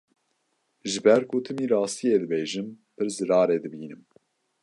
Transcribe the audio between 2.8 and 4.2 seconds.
pir zirarê dibînim.